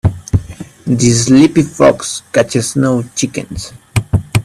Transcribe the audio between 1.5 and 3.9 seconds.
fox catches no chickens.